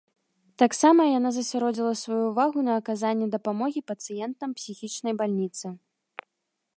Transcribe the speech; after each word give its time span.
Таксама 0.61 1.01
яна 1.17 1.29
засяродзіла 1.35 1.91
сваю 2.03 2.21
ўвагу 2.29 2.59
на 2.69 2.73
аказанні 2.83 3.27
дапамогі 3.35 3.85
пацыентам 3.91 4.49
псіхічнай 4.61 5.13
бальніцы. 5.21 5.67